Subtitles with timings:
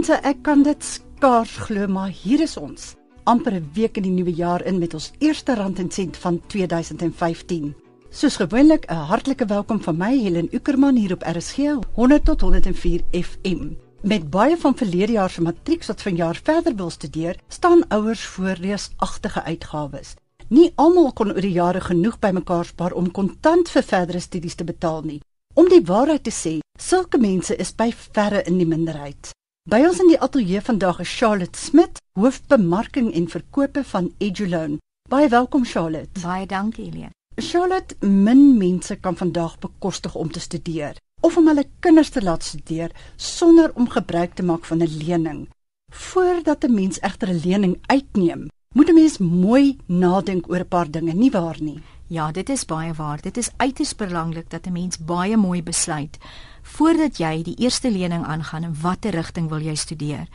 [0.00, 2.94] Mense, ek kan dit skaars glo, maar hier is ons.
[3.28, 6.40] amper 'n week in die nuwe jaar in met ons eerste rand en sent van
[6.46, 7.74] 2015.
[8.10, 13.02] Soos gewoonlik 'n hartlike welkom van my Helen Ukerman hier op RSG 100 tot 104
[13.12, 13.76] FM.
[14.02, 18.56] Met baie van verlede jaar se matrieks wat vanjaar verder wil studeer, staan ouers voor
[18.60, 20.14] reusagtige uitgawes.
[20.48, 24.64] Nie almal kon oor die jare genoeg bymekaar spaar om kontant vir verdere studies te
[24.64, 25.20] betaal nie.
[25.54, 29.34] Om die waarheid te sê, sulke mense is by verre in die minderheid.
[29.70, 34.80] By ons in die ateljee vandag is Charlotte Smit, hoofbemarking en verkope van Eduloan.
[35.06, 36.18] Baie welkom Charlotte.
[36.24, 37.10] Baie dankie, Elie.
[37.38, 42.42] Charlotte, min mense kan vandag bekostig om te studeer of om hulle kinders te laat
[42.42, 45.46] studeer sonder om gebruik te maak van 'n lening.
[45.92, 50.90] Voordat 'n mens egter 'n lening uitneem, moet 'n mens mooi nadink oor 'n paar
[50.90, 51.78] dinge, nie waar nie?
[52.10, 53.20] Ja, dit is baie waar.
[53.22, 56.18] Dit is uiters belangrik dat 'n mens baie mooi besluit
[56.62, 60.26] voordat jy die eerste lening aangaan en watter rigting wil jy studeer.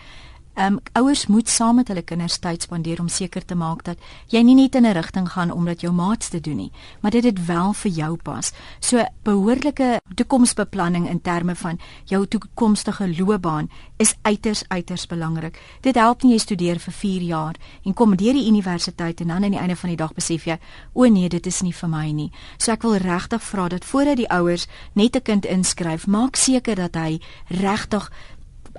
[0.55, 3.97] Ehm um, ouers moet saam met hulle kinders tyd spandeer om seker te maak dat
[4.31, 7.23] jy nie net in 'n rigting gaan omdat jou maats dit doen nie, maar dit
[7.23, 8.51] dit wel vir jou pas.
[8.79, 15.59] So behoorlike toekomsbeplanning in terme van jou toekomstige loopbaan is uiters uiters belangrik.
[15.81, 19.43] Dit help nie jy studeer vir 4 jaar en kom deur die universiteit en dan
[19.43, 20.57] aan die einde van die dag besef jy,
[20.93, 22.31] o nee, dit is nie vir my nie.
[22.57, 26.75] So ek wil regtig vra dat voordat die ouers net 'n kind inskryf, maak seker
[26.75, 28.11] dat hy regtig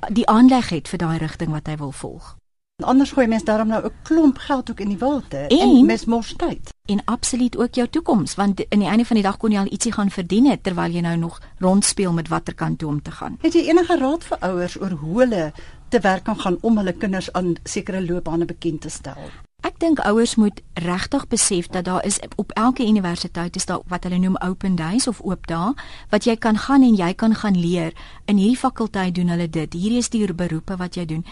[0.08, 2.36] die aanleg het vir daai rigting wat hy wil volg.
[2.84, 6.04] Anders gooi mens daarom nou 'n klomp geld ook in die water en, en mens
[6.04, 6.74] mors tyd.
[6.84, 9.72] En absoluut ook jou toekoms want in die einde van die dag kon jy al
[9.72, 13.10] ietsie gaan verdien het terwyl jy nou nog rondspeel met watter kant toe om te
[13.10, 13.38] gaan.
[13.40, 15.52] Het jy enige raad vir ouers oor hoe hulle
[15.88, 19.30] te werk kan gaan om hulle kinders aan sekere loopbane bekend te stel?
[19.66, 24.04] Ek dink ouers moet regtig besef dat daar is op elke universiteit is daar wat
[24.06, 25.72] hulle noem open days of oop dae
[26.12, 27.90] wat jy kan gaan en jy kan gaan leer.
[28.30, 29.72] In hierdie fakulteit doen hulle dit.
[29.72, 31.24] Hierdie is die beroepe wat jy doen.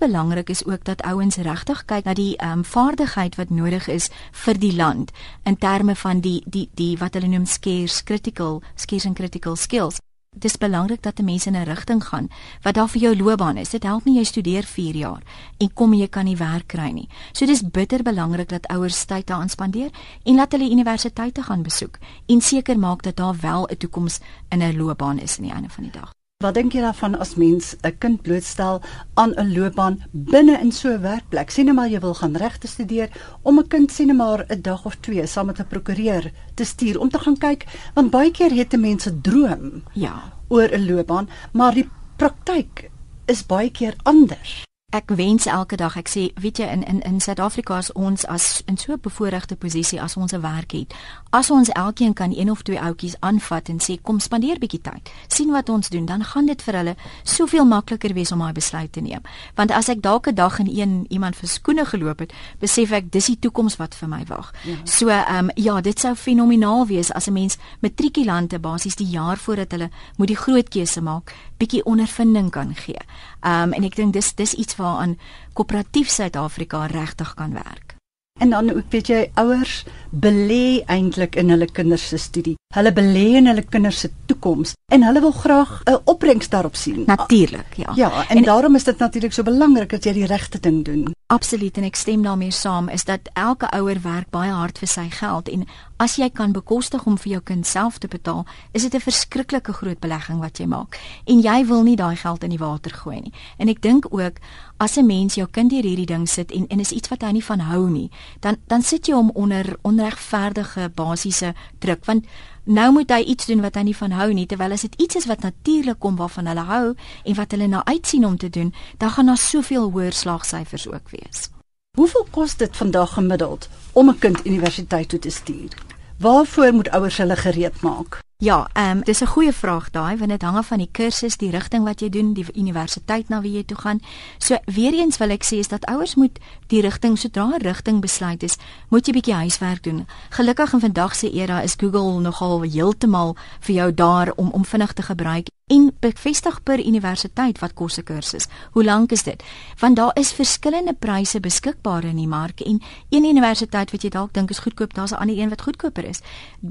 [0.00, 4.10] Belangrik is ook dat ouens regtig kyk na die ehm um, vaardigheid wat nodig is
[4.32, 5.12] vir die land
[5.44, 10.02] in terme van die die die wat hulle noem scarce critical scarce and critical skills
[10.38, 12.28] dis belangrik dat 'n mens in 'n rigting gaan
[12.62, 13.70] wat daar vir jou loopbaan is.
[13.70, 15.22] Dit help nie jy studeer 4 jaar
[15.58, 17.08] en kom jy kan nie werk kry nie.
[17.32, 19.90] So dis bitter belangrik dat ouers tyd daaraan spandeer
[20.24, 24.62] en laat hulle universiteite gaan besoek en seker maak dat daar wel 'n toekoms in
[24.62, 26.15] 'n loopbaan is aan die einde van die dag.
[26.44, 28.82] Wat dink jy daarvan as mens 'n kind blootstel
[29.14, 31.50] aan 'n loopbaan binne in so 'n werkplek?
[31.50, 33.08] Sien maar jy wil gaan regte studeer
[33.42, 37.00] om 'n kind sien maar 'n dag of twee saam met 'n prokureur te stuur
[37.00, 37.64] om te gaan kyk,
[37.94, 42.90] want baie keer het 'n mens 'n droom ja oor 'n loopbaan, maar die praktyk
[43.26, 47.16] is baie keer anders ek wens elke dag ek sê weet jy in in in
[47.20, 50.94] Suid-Afrika is ons as in so 'n bevoordeelde posisie as ons 'n werk het.
[51.30, 55.10] As ons elkeen kan een of twee outjies aanvat en sê kom spandeer bietjie tyd.
[55.26, 58.92] Sien wat ons doen dan gaan dit vir hulle soveel makliker wees om daai besluit
[58.92, 59.20] te neem.
[59.54, 63.12] Want as ek dalk 'n dag in een iemand vir skoene geloop het besef ek
[63.12, 64.52] dis die toekoms wat vir my wag.
[64.64, 64.76] Ja.
[64.84, 69.36] so ehm um, ja dit sou fenomenaal wees as 'n mens matrikulante basies die jaar
[69.36, 73.00] voordat hulle moet die groot keuse maak bietjie ondervinding kan gee
[73.40, 75.18] ehm um, en ek dink dis dis iets waaraan
[75.52, 77.96] koöperatief Suid-Afrika regtig kan werk.
[78.38, 82.56] En dan ook weet jy ouers belê eintlik in hulle kinders se studie.
[82.74, 87.02] Hulle belê in hulle kinders se toekoms en hulle wil graag 'n opbrengs daarop sien.
[87.06, 87.92] Natuurlik, ja.
[87.94, 91.14] Ja, en, en daarom is dit natuurlik so belangrik dat jy die regte ding doen.
[91.26, 95.08] Absoluut en ek stem daarmee saam is dat elke ouer werk baie hard vir sy
[95.10, 98.94] geld en as jy kan bekostig om vir jou kind self te betaal, is dit
[98.94, 101.00] 'n verskriklike groot belegging wat jy maak.
[101.24, 103.32] En jy wil nie daai geld in die water gooi nie.
[103.58, 104.38] En ek dink ook
[104.78, 107.30] as 'n mens jou kind hier hierdie ding sit en en is iets wat hy
[107.30, 112.24] nie van hou nie, dan dan sit jy hom onder onregverdige basiese druk want
[112.64, 115.16] nou moet hy iets doen wat hy nie van hou nie terwyl as dit iets
[115.16, 118.74] is wat natuurlik kom waarvan hulle hou en wat hulle na uitsien om te doen,
[118.98, 121.55] dan gaan daar soveel hoër slaagsyfers ook wees.
[121.96, 125.72] Hoeveel kos dit vandag gemiddeld om 'n kind universiteit toe te stuur?
[126.18, 128.18] Waarvoor moet ouers hulle gereed maak?
[128.36, 131.36] Ja, ehm um, dis 'n goeie vraag daai want dit hang af van die kursus,
[131.36, 134.00] die rigting wat jy doen, die universiteit na wie jy toe gaan.
[134.38, 138.00] So weer eens wil ek sê is dat ouers moet die rigting sodra 'n rigting
[138.00, 138.56] besluit is,
[138.88, 140.06] moet jy bietjie huiswerk doen.
[140.30, 144.92] Gelukkig in vandag se era is Google nogal heeltemal vir jou daar om om vinnig
[144.92, 148.46] te gebruik en bevestig per universiteit wat kos 'n kursus.
[148.70, 149.42] Hoe lank is dit?
[149.78, 154.32] Want daar is verskillende pryse beskikbaar in die mark en een universiteit wat jy dalk
[154.32, 156.20] dink is goedkoop, daar's 'n ander een wat goedkoper is.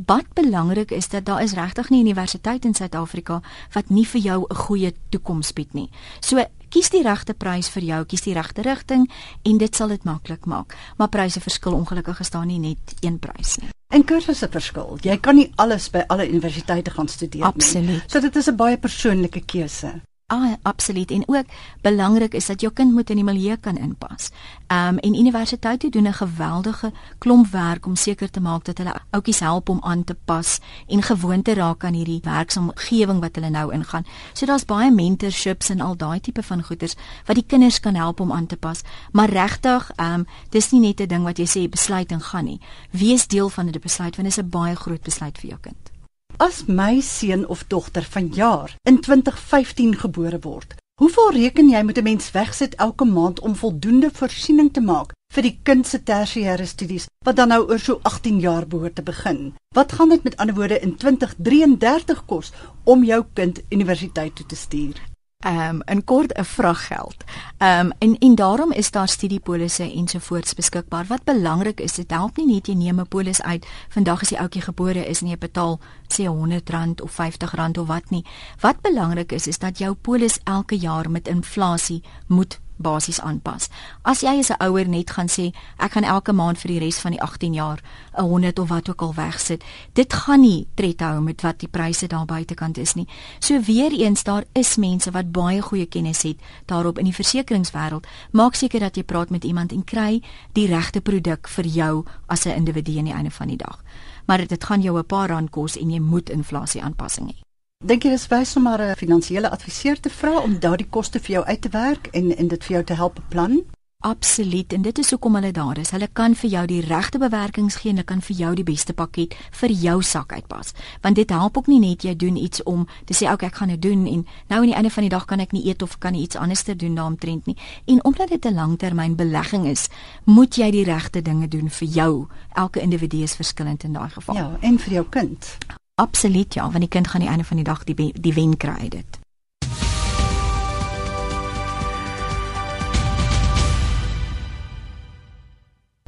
[0.06, 4.46] Wat belangrik is dat daar is regtig nie universiteit in Suid-Afrika wat nie vir jou
[4.50, 5.90] 'n goeie toekoms bied nie.
[6.20, 10.04] So kies die regte prys vir jou, kies die regte rigting en dit sal dit
[10.04, 10.76] maklik maak.
[10.98, 13.75] Maar pryse verskil ongelukkig gestaan nie net een prys nie.
[13.94, 14.98] En kursusse verskil.
[15.06, 17.88] Jy kan nie alles by alle universiteite gaan studeer Absoluut.
[17.88, 18.02] nie.
[18.08, 20.02] So dit is 'n baie persoonlike keuse.
[20.28, 21.12] Ah, absoluut.
[21.12, 21.46] En ook
[21.82, 24.32] belangrik is dat jou kind moet in die milieu kan inpas.
[24.68, 28.96] Ehm um, en universiteite doen 'n geweldige klomp werk om seker te maak dat hulle
[29.10, 33.74] oudjies help om aan te pas en gewoonte raak aan hierdie werksomgewing wat hulle nou
[33.74, 34.06] ingaan.
[34.34, 36.96] So daar's baie mentorships en al daai tipe van goeders
[37.26, 38.82] wat die kinders kan help om aan te pas.
[39.12, 42.46] Maar regtig, ehm um, dis nie net 'n ding wat jy sê besluit en gaan
[42.46, 42.60] nie.
[42.90, 45.95] Wees deel van 'n besluit want dit is 'n baie groot besluit vir jou kind.
[46.38, 52.04] As my seun of dogter vanjaar in 2015 gebore word, hoeveel reken jy moet 'n
[52.04, 57.08] mens wegsit elke maand om voldoende voorsiening te maak vir die kind se tersiêre studies
[57.26, 59.56] wat dan nou oor so 18 jaar behoort te begin?
[59.76, 62.52] Wat gaan dit met ander woorde in 2033 kos
[62.84, 65.15] om jou kind universiteit toe te stuur?
[65.46, 67.24] Um, in kort 'n vraggeld.
[67.58, 71.06] Ehm um, en en daarom is daar studiepolisse ensovoorts beskikbaar.
[71.08, 73.68] Wat belangrik is, dit help nie net jy neem 'n polis uit.
[73.90, 78.10] Vandag as die ouetjie gebore is en jy betaal sê R100 of R50 of wat
[78.10, 78.26] nie.
[78.60, 83.70] Wat belangrik is is dat jou polis elke jaar met inflasie moet basies aanpas.
[84.04, 87.00] As jy as 'n ouer net gaan sê ek gaan elke maand vir die res
[87.00, 87.80] van die 18 jaar
[88.18, 89.64] 'n 100 of wat ook al wegsit,
[89.94, 93.08] dit gaan nie tred hou met wat die pryse daar buitekant is nie.
[93.40, 98.08] So weer eens daar is mense wat baie goeie kennis het daarop in die versekeringswêreld.
[98.32, 100.22] Maak seker dat jy praat met iemand en kry
[100.54, 103.84] die regte produk vir jou as 'n individu aan die einde van die dag.
[104.26, 107.45] Maar dit gaan jou 'n paar rand kos en jy moet inflasie aanpassing hê.
[107.86, 111.32] Dink jy dis wys om maar 'n finansiële adviseur te vra om daardie koste vir
[111.36, 113.62] jou uit te werk en en dit vir jou te help beplan?
[114.00, 115.92] Absoluut en dit is hoekom hulle daar is.
[115.92, 118.94] Hulle kan vir jou die regte bewerkings gee en hulle kan vir jou die beste
[118.94, 120.74] pakket vir jou sak uitpas.
[121.02, 123.70] Want dit help ook nie net jy doen iets om te sê okay ek gaan
[123.70, 125.98] dit doen en nou aan die einde van die dag kan ek nie eet of
[125.98, 127.58] kan iets anders doen daaromtrent nie.
[127.86, 129.90] En omdat dit 'n langtermyn belegging is,
[130.24, 132.28] moet jy die regte dinge doen vir jou.
[132.54, 134.36] Elke individu is verskillend in daai geval.
[134.36, 135.58] Ja, en vir jou kind.
[135.96, 138.76] Absoluut ja, want die kind gaan die einde van die dag die die wen kry
[138.80, 139.20] uit dit.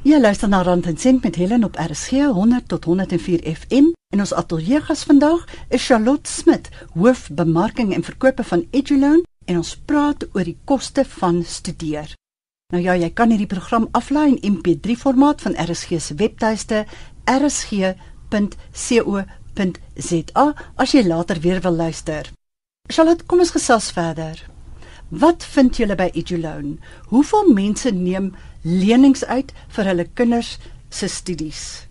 [0.03, 3.83] Ja, luister na Rand en Sent met Helen op RSG 100 tot 104 FM.
[4.07, 9.55] En ons ateljee gas vandag is Charlotte Smit, hoof bemarking en verkope van Eduloan en
[9.55, 12.13] ons praat oor die koste van studeer.
[12.73, 16.85] Nou ja, jy kan hierdie program aflaai in MP3 formaat van RSG se webtuiste
[17.23, 19.23] rsg.co
[19.57, 22.29] www.rsg.za as jy later weer wil luister.
[22.89, 24.39] Charlotte, kom ons gesels verder.
[25.09, 26.77] Wat vind julle by Eduloan?
[27.11, 28.33] Hoeveel mense neem
[28.63, 30.57] lenings uit vir hulle kinders
[30.89, 31.87] se studies?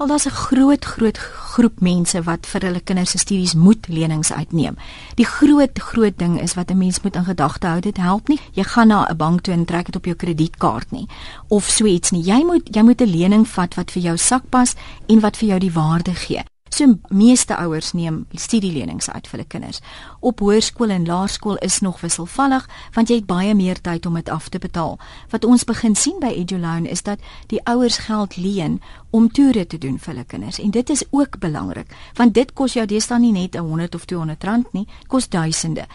[0.00, 4.32] Al daar's 'n groot groot groep mense wat vir hulle kinders se studies moet lenings
[4.32, 4.76] uitneem.
[5.16, 8.40] Die groot groot ding is wat 'n mens moet in gedagte hou, dit help nie
[8.52, 11.06] jy gaan na 'n bank toe en trek dit op jou kredietkaart nie
[11.48, 12.22] of so iets nie.
[12.22, 14.74] Jy moet jy moet 'n lening vat wat vir jou sak pas
[15.06, 16.44] en wat vir jou die waarde gee.
[16.70, 19.80] So meeste ouers neem studielenings uit vir hulle kinders.
[20.20, 24.30] Op hoërskool en laerskool is nog wisselvallig want jy het baie meer tyd om dit
[24.30, 24.98] af te betaal.
[25.30, 27.18] Wat ons begin sien by EduLoan is dat
[27.50, 28.80] die ouers geld leen
[29.10, 32.78] om toere te doen vir hulle kinders en dit is ook belangrik want dit kos
[32.78, 35.86] jou deesdae nie net 100 of 200 rand nie, kos duisende.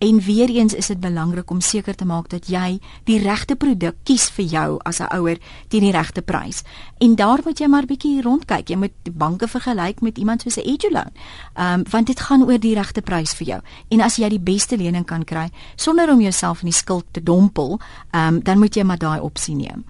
[0.00, 3.98] En weer eens is dit belangrik om seker te maak dat jy die regte produk
[4.08, 5.36] kies vir jou as 'n ouer
[5.68, 6.62] teen die regte prys.
[6.98, 8.68] En daar moet jy maar bietjie rondkyk.
[8.68, 11.12] Jy moet banke vergelyk met iemand soos 'n EduLoan.
[11.54, 13.60] Ehm um, want dit gaan oor die regte prys vir jou.
[13.88, 17.22] En as jy die beste lening kan kry sonder om jouself in die skuld te
[17.22, 19.84] dompel, ehm um, dan moet jy maar daai opsie neem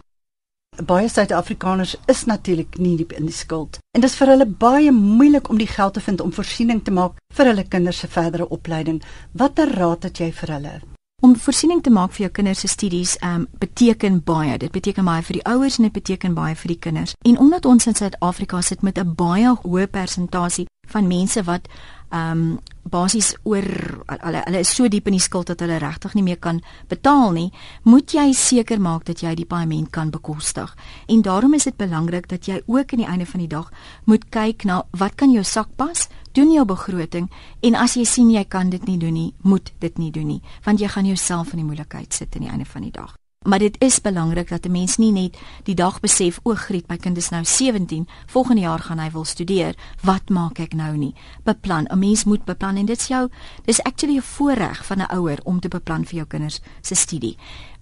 [0.87, 4.93] baie Suid-Afrikaners is natuurlik nie diep in die skuld en dit is vir hulle baie
[4.93, 8.49] moeilik om die geld te vind om voorsiening te maak vir hulle kinders se verdere
[8.49, 9.03] opleiding.
[9.33, 10.75] Watter raad het jy vir hulle?
[11.21, 14.57] Om voorsiening te maak vir jou kinders se studies, ehm um, beteken baie.
[14.59, 17.13] Dit beteken baie vir die ouers en dit beteken baie vir die kinders.
[17.29, 21.69] En omdat ons in Suid-Afrika sit met 'n baie hoë persentasie van mense wat
[22.13, 23.67] um, basies oor
[24.07, 27.35] hulle hulle is so diep in die skuld dat hulle regtig nie meer kan betaal
[27.37, 27.51] nie,
[27.85, 30.73] moet jy seker maak dat jy die paaiement kan bekostig.
[31.09, 33.71] En daarom is dit belangrik dat jy ook aan die einde van die dag
[34.05, 36.09] moet kyk na wat kan jou sak pas?
[36.33, 37.31] Doen jou begroting
[37.63, 40.43] en as jy sien jy kan dit nie doen nie, moet dit nie doen nie,
[40.65, 43.20] want jy gaan jouself in die moeilikheid sit aan die einde van die dag.
[43.49, 46.97] Maar dit is belangrik dat 'n mens nie net die dag besef o, Griet, my
[46.97, 49.75] kind is nou 17, volgende jaar gaan hy wil studeer.
[50.03, 51.15] Wat maak ek nou nie?
[51.43, 51.87] Beplan.
[51.89, 53.29] 'n Mens moet beplan en dit is jou
[53.65, 57.37] dis actually 'n voorreg van 'n ouer om te beplan vir jou kinders se studie.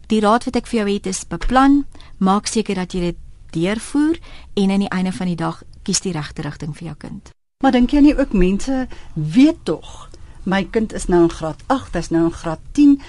[0.06, 1.86] Die raad wat ek vir jou het is beplan,
[2.16, 3.16] maak seker dat jy dit
[3.50, 4.18] deurvoer
[4.54, 7.30] en aan die einde van die dag kies die regte rigting vir jou kind.
[7.62, 10.10] Maar dink jy nie ook mense weet tog
[10.44, 13.00] my kind is nou in graad 8, hy's nou in graad 10,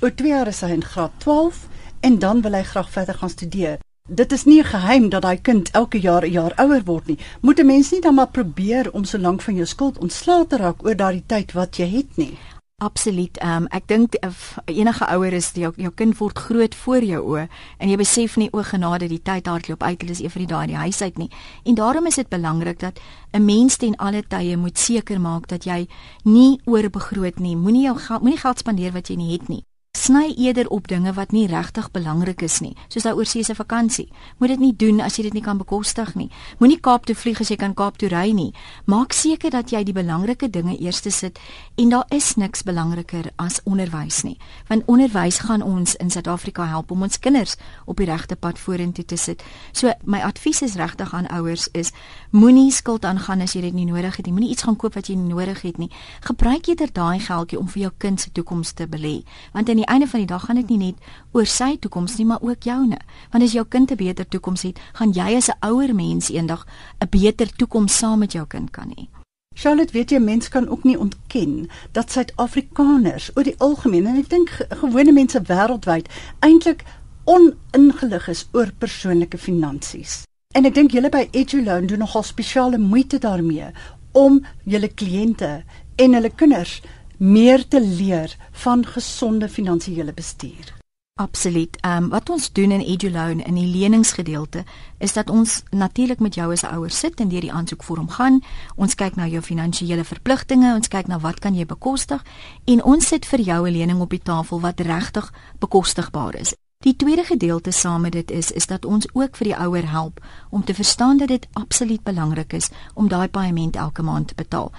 [0.00, 1.70] oor 2 jaar is hy in graad 12
[2.02, 3.78] en dan wil hy graag verder gaan studeer.
[4.08, 7.18] Dit is nie 'n geheim dat daai kind elke jaar 'n jaar ouer word nie.
[7.40, 10.56] Moet 'n mens nie dan maar probeer om so lank van jou skuld ontslae te
[10.56, 12.38] raak oor daardie tyd wat jy het nie?
[12.78, 13.42] Absoluut.
[13.44, 14.30] Um, ek dink uh,
[14.64, 18.48] enige ouer is jou jou kind word groot voor jou oë en jy besef nie
[18.52, 20.00] o genade die tyd hardloop uit.
[20.00, 21.30] Dit is een van die dae in die huis uit nie.
[21.64, 22.98] En daarom is dit belangrik dat
[23.32, 25.86] 'n mens ten alle tye moet seker maak dat jy
[26.24, 27.56] nie oorbegroot nie.
[27.56, 31.30] Moenie jou moenie geld spandeer wat jy nie het nie sny eerder op dinge wat
[31.30, 34.06] nie regtig belangrik is nie, soos daai oorsese vakansie.
[34.40, 36.30] Moet dit nie doen as jy dit nie kan bekostig nie.
[36.62, 38.54] Moenie Kaap toe vlieg as jy kan Kaap toe ry nie.
[38.88, 41.36] Maak seker dat jy die belangrike dinge eerste sit
[41.76, 44.38] en daar is niks belangriker as onderwys nie.
[44.70, 49.04] Want onderwys gaan ons in Suid-Afrika help om ons kinders op die regte pad vorentoe
[49.04, 49.44] te sit.
[49.76, 51.92] So my advies is regtig aan ouers is
[52.32, 54.32] moenie skuld aangaan as jy dit nie nodig het nie.
[54.32, 55.92] Moenie iets gaan koop wat jy nie nodig het nie.
[56.24, 59.20] Gebruik eerder daai geldjie om vir jou kind se toekoms te belê.
[59.52, 62.26] Want in die einde van die dag gaan dit nie net oor sy toekoms nie,
[62.26, 62.98] maar ook joune.
[63.32, 66.66] Want as jou kind 'n beter toekoms het, gaan jy as 'n ouer mens eendag
[67.00, 69.08] 'n beter toekoms saam met jou kind kan hê.
[69.54, 74.28] Charlotte, weet jy mens kan ook nie ontken dat Suid-Afrikaners oor die algemeen en ek
[74.28, 74.48] dink
[74.80, 76.08] gewone mense wêreldwyd
[76.40, 76.84] eintlik
[77.24, 80.22] oningelig is oor persoonlike finansies.
[80.54, 83.70] En ek dink julle by EduLoan doen nogal spesiale moeite daarmee
[84.12, 85.62] om julle kliënte
[85.96, 86.80] en hulle kinders
[87.22, 90.74] meer te leer van gesonde finansiële bestuur.
[91.14, 91.76] Absoluut.
[91.80, 94.64] Ehm um, wat ons doen in EduLoan in die leningsgedeelte
[94.98, 98.40] is dat ons natuurlik met jou as ouer sit en deur die aansoekvorm gaan.
[98.76, 102.24] Ons kyk na jou finansiële verpligtinge, ons kyk na wat kan jy bekostig
[102.64, 106.54] en ons sit vir jou 'n lening op die tafel wat regtig bekostigbaar is.
[106.82, 110.18] Die tweede gedeelte saam met dit is is dat ons ook vir die ouer help
[110.50, 114.72] om te verstaan dat dit absoluut belangrik is om daai paaiement elke maand te betaal.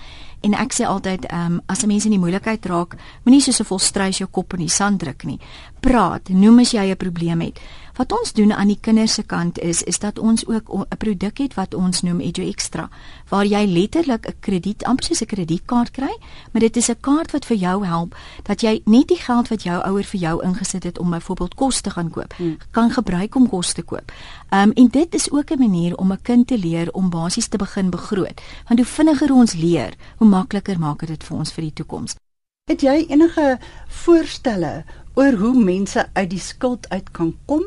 [0.44, 3.60] En ek sê altyd, ehm um, as 'n mens in die moeilikheid raak, moenie soos
[3.60, 5.40] 'n volstruis jou kop in die sand druk nie.
[5.80, 7.60] Praat, noem as jy 'n probleem het.
[7.94, 11.38] Wat ons doen aan die kinders se kant is is dat ons ook 'n produk
[11.38, 12.90] het wat ons noem Edu Extra,
[13.30, 16.18] waar jy letterlik 'n krediet, amper soos 'n kredietkaart kry,
[16.52, 19.64] maar dit is 'n kaart wat vir jou help dat jy net die geld wat
[19.64, 22.58] jou ouer vir jou ingesit het om byvoorbeeld kos te gaan koop, hmm.
[22.72, 24.12] kan gebruik om kos te koop.
[24.50, 27.48] Ehm um, en dit is ook 'n manier om 'n kind te leer om basies
[27.48, 31.64] te begin begroot, want hoe vinniger ons leer, hoe makliker maak dit vir ons vir
[31.64, 32.16] die toekoms.
[32.64, 37.64] Het jy enige voorstelle oor hoe mense uit die skuld uit kan kom?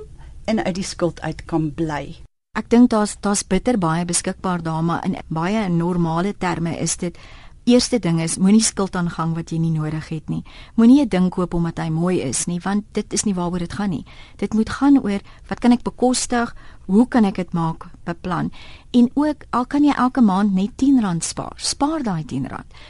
[0.47, 2.17] En uit die skuld uit kan bly.
[2.57, 7.19] Ek dink daar's daar's bitter baie beskikbaar daar, maar in baie normale terme is dit
[7.67, 10.45] eerste ding is moenie skuld aangang wat jy nie nodig het nie.
[10.79, 13.73] Moenie 'n ding koop omdat hy mooi is nie, want dit is nie waaroor dit
[13.73, 14.05] gaan nie.
[14.37, 16.55] Dit moet gaan oor wat kan ek bekostig?
[16.87, 17.87] Hoe kan ek dit maak?
[18.05, 18.53] Beplan.
[18.93, 22.47] En ook al kan jy elke maand net R10 spaar, spaar daai R10.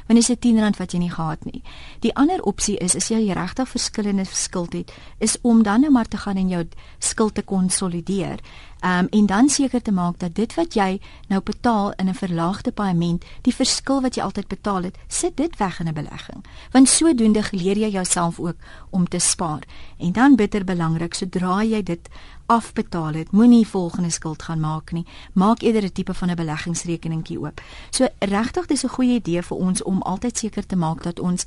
[0.07, 1.63] Want is dit R10 wat jy nie gehad nie.
[2.01, 6.09] Die ander opsie is as jy regtig verskillende skuld het, is om dan nou maar
[6.09, 6.67] te gaan en jou
[6.99, 8.39] skuld te konsolideer
[8.85, 12.73] Um, en dan seker te maak dat dit wat jy nou betaal in 'n verlaagde
[12.73, 16.45] paaiement, die verskil wat jy altyd betaal het, sit dit weg in 'n belegging.
[16.71, 18.57] Want sodoende geleer jy jouself ook
[18.91, 19.63] om te spaar.
[19.99, 22.09] En dan bitter belangrik, sodra jy dit
[22.47, 25.07] afbetaal het, moenie volgende skuld gaan maak nie.
[25.33, 27.61] Maak eerder 'n tipe van 'n beleggingsrekeningkie oop.
[27.91, 31.47] So regtig dis 'n goeie idee vir ons om altyd seker te maak dat ons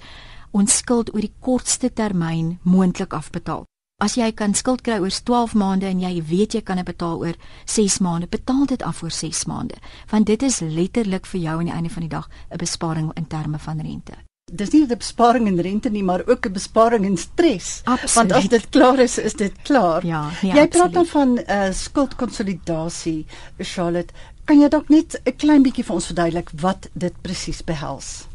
[0.51, 3.68] ons skuld oor die kortste termyn moontlik afbetaal.
[3.99, 7.19] As jy kan skuld kry oor 12 maande en jy weet jy kan dit betaal
[7.19, 7.35] oor
[7.67, 9.75] 6 maande, betaal dit af oor 6 maande,
[10.07, 13.27] want dit is letterlik vir jou aan die einde van die dag 'n besparing in
[13.27, 14.15] terme van rente.
[14.51, 17.81] Dis nie 'n besparing in rente nie, maar ook 'n besparing in stres.
[17.83, 18.13] Absoluut.
[18.15, 20.05] Want as dit klaar is, is dit klaar.
[20.05, 23.25] Ja, nee, jy praat dan van 'n uh, skuldkonsolidasie,
[23.57, 24.13] Charlotte.
[24.45, 28.28] Kan jy dalk net 'n klein bietjie vir ons verduidelik wat dit presies behels?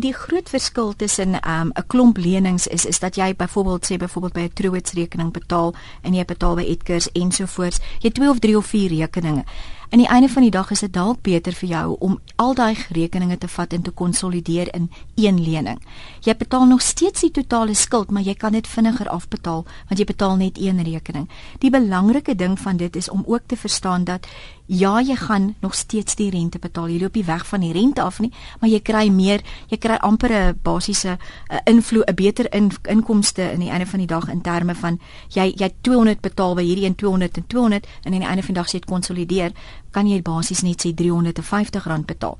[0.00, 4.32] Die groot verskil tussen 'n um, klomp lenings is is dat jy byvoorbeeld sê byvoorbeeld
[4.32, 7.76] by 'n Truworths rekening betaal en jy betaal by Edgars ensovoorts.
[7.76, 9.44] Jy het 2 of 3 of 4 rekeninge.
[9.90, 12.76] Aan die einde van die dag is dit dalk beter vir jou om al daai
[12.94, 14.86] rekeninge te vat en te konsolideer in
[15.18, 15.80] een lening.
[16.22, 20.06] Jy betaal nog steeds die totale skuld, maar jy kan dit vinniger afbetaal want jy
[20.06, 21.26] betaal net een rekening.
[21.58, 24.30] Die belangrike ding van dit is om ook te verstaan dat
[24.70, 26.86] ja, jy gaan nog steeds die rente betaal.
[26.88, 28.30] Jy loop nie weg van die rente af nie,
[28.60, 31.18] maar jy kry meer, jy kry amper 'n basiese
[31.64, 35.52] invloed, 'n beter in, inkomste in die einde van die dag in terme van jy
[35.56, 38.62] jy 200 betaal by hierdie een 200 en 200 en aan die einde van die
[38.62, 39.52] dag sê dit konsolideer
[39.90, 42.38] kan jy basies net sê R350 betaal.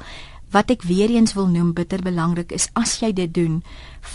[0.50, 3.60] Wat ek weer eens wil noem bitter belangrik is as jy dit doen,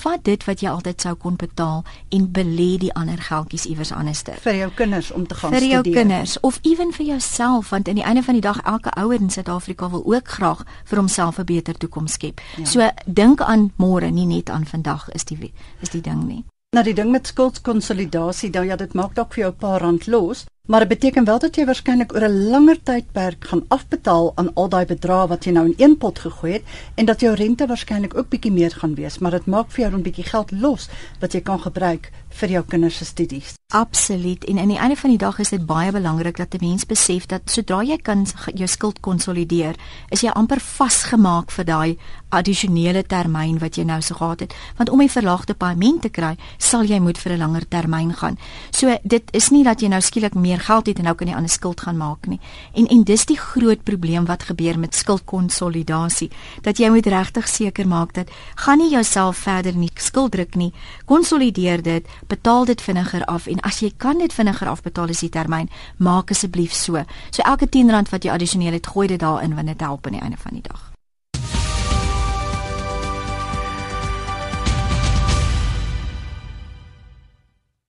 [0.02, 4.36] vat dit wat jy altyd sou kon betaal en belê die ander geldjies iewers anderster.
[4.44, 5.64] Vir jou kinders om te gaan studeer.
[5.64, 8.92] Vir jou kinders of ewen vir jouself want aan die einde van die dag elke
[9.00, 12.42] ouer in Suid-Afrika wil ook graag vir homself 'n beter toekoms skep.
[12.58, 12.66] Ja.
[12.66, 16.44] So dink aan môre, nie net aan vandag is die is die ding nie.
[16.76, 20.08] Nou die ding met skuldkonsolidasie, dan ja, dit maak dalk vir jou 'n paar rand
[20.08, 24.54] los, Maar dit beteken wel dat jy waarskynlik oor 'n langer tydperk gaan afbetaal aan
[24.54, 26.64] al daai bedrae wat jy nou in een pot gegooi het
[26.96, 29.96] en dat jou rente waarskynlik ook bietjie meer gaan wees, maar dit maak vir jou
[29.96, 33.54] 'n bietjie geld los wat jy kan gebruik vir jou kinders se studies.
[33.74, 34.44] Absoluut.
[34.46, 37.26] En aan die einde van die dag is dit baie belangrik dat 'n mens besef
[37.26, 39.76] dat sodra jy kan jou skuld konsolideer,
[40.10, 41.98] is jy amper vasgemaak vir daai
[42.30, 44.54] addisionele termyn wat jy nou so gehad het.
[44.78, 48.38] Want om 'n verlaagde paaiement te kry, sal jy moet vir 'n langer termyn gaan.
[48.72, 51.36] So dit is nie dat jy nou skielik meer geld het en nou kan jy
[51.36, 52.40] 'n skuld gaan maak nie.
[52.74, 56.32] En en dis die groot probleem wat gebeur met skuldkonsolidasie,
[56.62, 60.56] dat jy moet regtig seker maak dat gaan nie jouself verder in die skuld druk
[60.56, 60.74] nie.
[61.06, 65.30] Konsolideer dit, betaal dit vinniger af en as jy kan dit vinniger afbetaal as die
[65.30, 67.04] termyn, maak asseblief so.
[67.30, 70.22] So elke R10 wat jy addisioneel het, gooi dit daarin want dit help aan die
[70.22, 70.95] einde van die dag.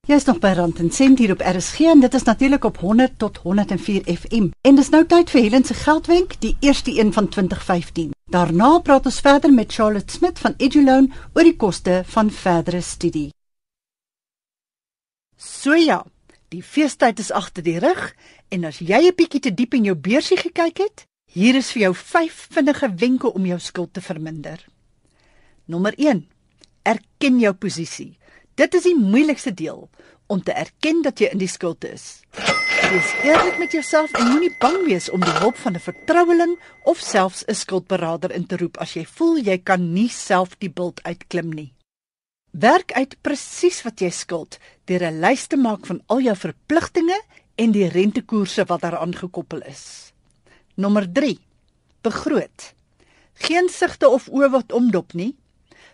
[0.07, 2.77] Jy is nog by Rand en Sent hier op RSG en dit is natuurlik op
[2.79, 4.45] 100 tot 104 FM.
[4.63, 8.13] En dis nou tyd vir Helen se geldwenk, die eerste een van 2015.
[8.31, 13.33] Daarna praat ons verder met Charlotte Smit van Eduloan oor die koste van verdere studie.
[15.37, 16.05] So ja,
[16.55, 18.13] die feestyd is agter die rug
[18.49, 21.83] en as jy 'n bietjie te diep in jou beursie gekyk het, hier is vir
[21.83, 24.67] jou 5 vinnige wenke om jou skuld te verminder.
[25.65, 26.29] Nommer 1:
[26.83, 28.19] Erken jou posisie.
[28.57, 29.83] Dit is die moeilikste deel
[30.33, 32.23] om te erken dat jy in die skuld is.
[32.87, 36.99] Wees eerlik met jouself en moenie bang wees om die hulp van 'n vertroueling of
[36.99, 41.03] selfs 'n skuldberader in te roep as jy voel jy kan nie self die bult
[41.03, 41.73] uitklim nie.
[42.51, 47.21] Werk uit presies wat jy skuld deur 'n lys te maak van al jou verpligtinge
[47.55, 50.13] en die rentekoerse wat daaraan gekoppel is.
[50.75, 51.39] Nommer 3.
[52.01, 52.75] Begroot.
[53.35, 55.37] Geen sigte of oë wat omdop nie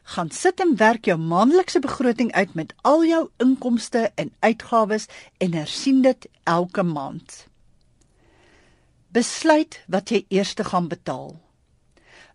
[0.03, 5.07] gaan sit en werk jou maandelikse begroting uit met al jou inkomste en uitgawes
[5.39, 7.47] en hersien dit elke maand.
[9.09, 11.41] Besluit wat jy eers te gaan betaal.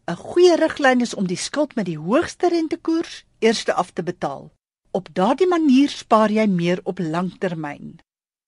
[0.08, 4.52] 'n Goeie riglyn is om die skuld met die hoogste rentekoers eers af te betaal.
[4.92, 8.00] Op daardie manier spaar jy meer op langtermyn.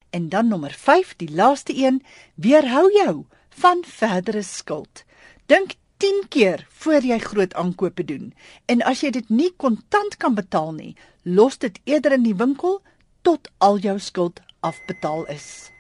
[0.09, 2.03] En dan nommer 5, die laaste een,
[2.35, 5.03] weerhou jou van verdere skuld.
[5.45, 8.31] Dink 10 keer voor jy groot aankope doen.
[8.71, 12.79] En as jy dit nie kontant kan betaal nie, los dit eerder in die winkel
[13.27, 15.71] tot al jou skuld afbetaal is.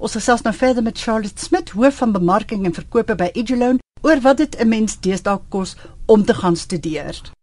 [0.00, 4.20] Ons gesels nou verder met Charlotte Smit, hoof van bemarking en verkope by Eduloan, oor
[4.20, 7.36] wat dit 'n mens deesdae kos om te gaan studeer.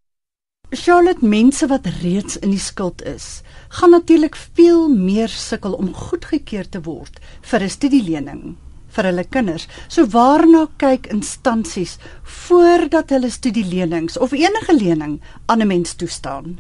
[0.72, 3.42] Charlotte, mense wat reeds in die skuld is,
[3.78, 8.56] gaan natuurlik veel meer sukkel om goedgekeur te word vir 'n studielening
[8.96, 9.68] vir hulle kinders.
[9.88, 16.60] So waarna kyk instansies voordat hulle studielenings of enige lening aan 'n mens toestaan?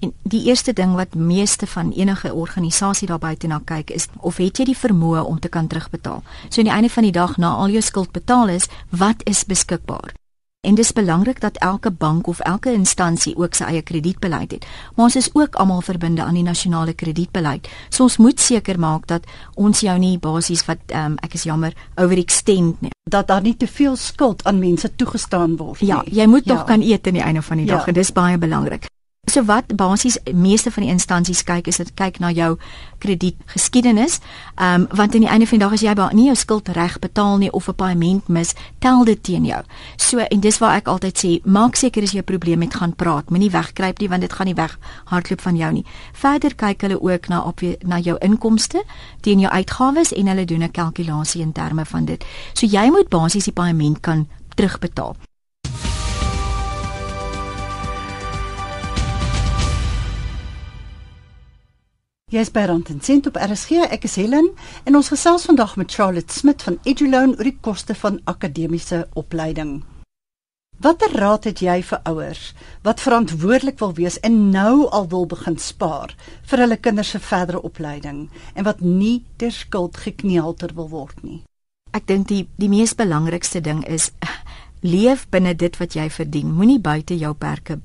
[0.00, 4.36] En die eerste ding wat meeste van enige organisasie daar buite na kyk is of
[4.36, 6.22] het jy die vermoë om te kan terugbetaal.
[6.48, 9.44] So aan die einde van die dag na al jou skuld betaal is, wat is
[9.44, 10.14] beskikbaar?
[10.60, 14.66] En dis belangrik dat elke bank of elke instansie ook sy eie kredietbeleid het.
[14.94, 17.68] Maar ons is ook almal verbinde aan die nasionale kredietbeleid.
[17.88, 21.72] So ons moet seker maak dat ons jou nie basies wat um, ek is jammer
[21.96, 22.92] overextend nie.
[23.08, 26.12] Dat daar nie te veel skuld aan mense toegestaan word ja, nie.
[26.12, 26.54] Ja, jy moet ja.
[26.54, 27.86] tog kan eet aan die einde van die dag ja.
[27.86, 28.90] en dis baie belangrik.
[29.30, 32.56] So wat basies meeste van die instansies kyk is dit kyk na jou
[32.98, 34.18] kredietgeskiedenis.
[34.56, 36.98] Ehm um, want aan die einde van die dag as jy nie jou skuld reg
[36.98, 39.62] betaal nie of 'n paaiement mis, tel dit teen jou.
[39.96, 42.94] So en dis waar ek altyd sê, maak seker as jy 'n probleem het, gaan
[42.96, 43.30] praat.
[43.30, 45.84] Moenie wegkruip nie want dit gaan nie weg hardloop van jou nie.
[46.12, 48.82] Verder kyk hulle ook na op na jou inkomste
[49.20, 52.24] teen jou uitgawes en hulle doen 'n kalkulasie in terme van dit.
[52.52, 55.29] So jy moet basies die paaiement kan terugbetaal.
[62.30, 63.80] Jy is by Rand en Sent op RSG.
[63.90, 64.52] Ek is Helen
[64.86, 69.80] en ons gesels vandag met Charlotte Smit van Eduloan oor die koste van akademiese opleiding.
[70.78, 72.44] Watter raad het jy vir ouers
[72.86, 76.14] wat verantwoordelik wil wees en nou al wil begin spaar
[76.46, 78.22] vir hulle kinders se verdere opleiding
[78.54, 81.42] en wat nie ter skuld gekneelter wil word nie?
[81.90, 84.12] Ek dink die die mees belangrikste ding is
[84.86, 86.54] leef binne dit wat jy verdien.
[86.54, 87.80] Moenie buite jou perke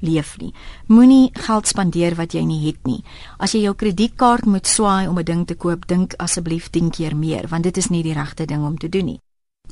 [0.00, 0.52] leef nie.
[0.86, 3.04] Moenie geld spandeer wat jy nie het nie.
[3.38, 7.16] As jy jou kredietkaart moet swaai om 'n ding te koop, dink asseblief 10 keer
[7.16, 9.20] meer want dit is nie die regte ding om te doen nie.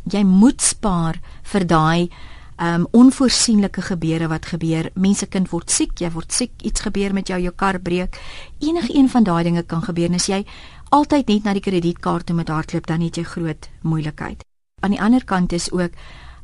[0.04, 2.10] Jy moet spaar vir daai
[2.58, 4.90] um onvoorsienlike gebeure wat gebeur.
[4.94, 8.20] Mense kind word siek, jy word siek, iets gebeur met jou, jou kar breek.
[8.58, 10.44] Enige een van daai dinge kan gebeur as jy
[10.90, 14.44] altyd net na die kredietkaart toe met hardloop dan het jy groot moeilikheid.
[14.80, 15.92] Aan die ander kant is ook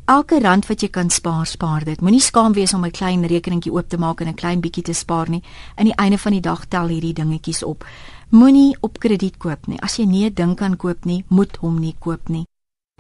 [0.05, 2.01] elke rand wat jy kan spaar, spaar dit.
[2.01, 4.93] Moenie skaam wees om 'n klein rekeningkie oop te maak en 'n klein bietjie te
[4.93, 5.43] spaar nie.
[5.77, 7.85] In die einde van die dag tel hierdie dingetjies op.
[8.29, 9.81] Moenie op krediet koop nie.
[9.81, 12.47] As jy nie 'n ding kan koop nie, moet hom nie koop nie.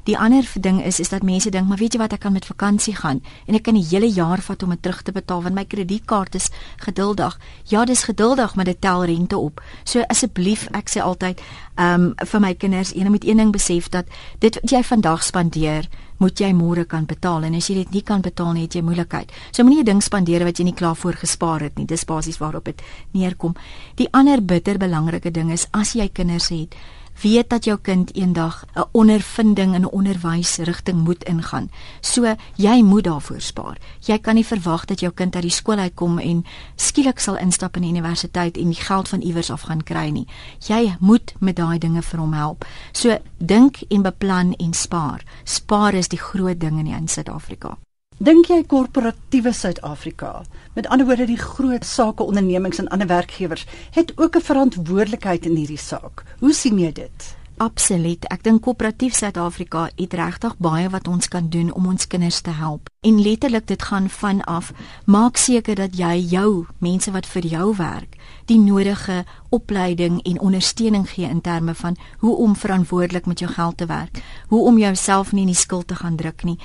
[0.02, 2.46] Die ander ding is is dat mense dink, maar weet jy wat, ek kan met
[2.46, 5.54] vakansie gaan en ek kan die hele jaar vat om dit terug te betaal want
[5.54, 6.48] my kredietkaart is
[6.82, 7.38] geduldig.
[7.70, 9.62] Ja, dis geduldig, maar dit tel rente op.
[9.84, 11.38] So asseblief, ek sê altyd,
[11.76, 14.10] ehm um, vir my kinders, een moet een ding besef dat
[14.40, 15.86] dit wat jy vandag spandeer,
[16.22, 18.82] moet jy môre kan betaal en as jy dit nie kan betaal nie, het jy
[18.86, 19.32] moeilikheid.
[19.50, 21.86] So moenie 'n ding spandeer wat jy nie klaar voor gespaar het nie.
[21.86, 22.82] Dis basies waarop dit
[23.12, 23.54] neerkom.
[23.96, 26.74] Die ander bitter belangrike ding is as jy kinders het,
[27.20, 31.70] weet dat jou kind eendag 'n ondervinding in 'n onderwysrigting moet ingaan.
[32.00, 33.78] So jy moet daarvoor spaar.
[34.00, 36.44] Jy kan nie verwag dat jou kind uit die skool uitkom en
[36.76, 40.26] skielik sal instap in die universiteit en die geld van iewers af gaan kry nie.
[40.58, 42.64] Jy moet met daai dinge vir hom help.
[42.92, 45.22] So dink en beplan en spaar.
[45.44, 47.78] Spaar is die groot ding in Suid-Afrika.
[48.22, 50.44] Dink jy korporatiewe Suid-Afrika,
[50.76, 53.64] met ander woorde die groot sakeondernemings en ander werkgewers,
[53.96, 56.22] het ook 'n verantwoordelikheid in hierdie saak?
[56.38, 57.36] Hoe sien jy dit?
[57.56, 58.24] Absoluut.
[58.24, 62.50] Ek dink koöperatief Suid-Afrika het regtig baie wat ons kan doen om ons kinders te
[62.50, 62.88] help.
[63.00, 64.72] En letterlik dit gaan van af
[65.04, 71.10] maak seker dat jy jou mense wat vir jou werk, die nodige opleiding en ondersteuning
[71.10, 75.32] gee in terme van hoe om verantwoordelik met jou geld te werk, hoe om jouself
[75.32, 76.58] nie in die skuld te gaan druk nie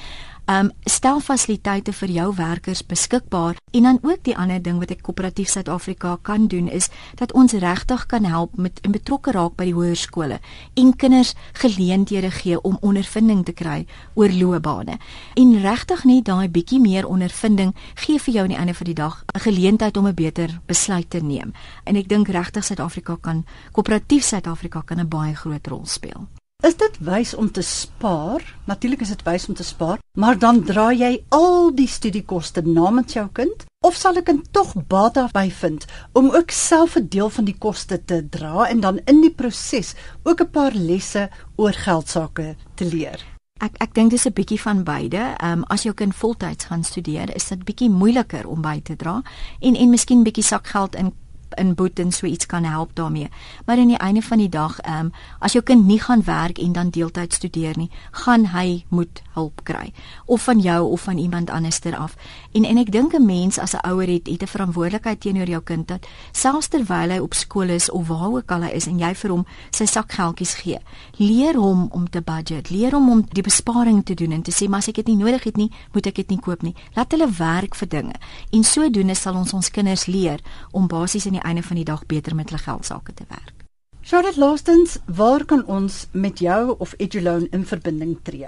[0.47, 5.01] um stel fasiliteite vir jou werkers beskikbaar en dan ook die ander ding wat ek
[5.03, 6.87] koöperatief Suid-Afrika kan doen is
[7.19, 10.39] dat ons regtig kan help met en betrokke raak by die hoërskole
[10.79, 13.83] en kinders geleenthede gee om ondervinding te kry
[14.15, 14.97] oor loopbane.
[15.35, 18.99] En regtig net daai bietjie meer ondervinding gee vir jou aan die einde van die
[19.03, 21.51] dag 'n geleentheid om 'n beter besluit te neem.
[21.83, 26.27] En ek dink regtig Suid-Afrika kan koöperatief Suid-Afrika kan 'n baie groot rol speel
[26.65, 28.41] Is dit wys om te spaar?
[28.65, 33.13] Natuurlik is dit wys om te spaar, maar dan dra jy al die studiekoste namens
[33.13, 37.45] jou kind of sal 'n tog baat daarby vind om ook self 'n deel van
[37.45, 39.93] die koste te dra en dan in die proses
[40.23, 43.25] ook 'n paar lesse oor geld sake te leer?
[43.59, 45.35] Ek ek dink dis 'n bietjie van beide.
[45.37, 48.95] Ehm um, as jou kind voltyds gaan studeer, is dit bietjie moeiliker om by te
[48.95, 49.21] dra
[49.59, 51.13] en en miskien bietjie sakgeld in
[51.55, 53.29] in boet en so iets kan help daarmee.
[53.65, 56.57] Maar in die einde van die dag, ehm um, as jou kind nie gaan werk
[56.57, 59.93] en dan deeltyd studeer nie, gaan hy moet hulp kry
[60.25, 62.15] of van jou of van iemand anderster af.
[62.51, 65.61] En en ek dink 'n mens as 'n ouer het, het 'n verantwoordelikheid teenoor jou
[65.61, 68.99] kind dat selfs terwyl hy op skool is of waar ook al hy is en
[68.99, 70.79] jy vir hom sy sakgeldjies gee,
[71.17, 74.67] leer hom om te budget, leer hom om die besparing te doen en te sê
[74.67, 76.75] maar as ek dit nie nodig het nie, moet ek dit nie koop nie.
[76.95, 78.15] Laat hulle werk vir dinge.
[78.51, 82.05] En sodoende sal ons ons kinders leer om basies in die einde van die dag
[82.05, 83.53] beter met hulle geld sake te werk.
[84.01, 88.47] Charlotte Lastens, waar kan ons met jou of Eduloan in verbinding tree?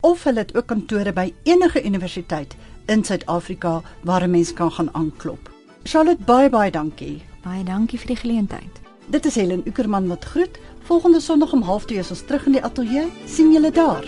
[0.00, 4.94] of hulle het ook kantore by enige universiteit in Suid-Afrika waar 'n mens kan gaan
[4.94, 5.50] aanklop.
[5.82, 7.22] Charlotte baie baie dankie.
[7.42, 8.80] Baie dankie vir die geleentheid.
[9.06, 10.58] Dit is Helen Ukerman wat groet.
[10.82, 13.12] Volgende Sondag om 0.30 is ons terug in die ateljee.
[13.26, 14.04] sien julle daar.